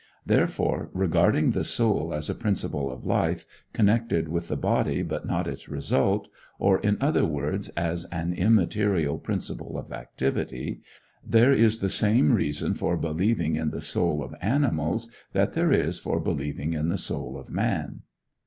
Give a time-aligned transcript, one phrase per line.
[0.25, 5.47] Therefore, regarding the soul as a principle of life, connected with the body but not
[5.47, 6.27] its result,
[6.57, 10.81] or, in other words, as an immaterial principle of activity,
[11.23, 15.99] there is the same reason for believing in the soul of animals that there is
[15.99, 18.01] for believing in the soul of man.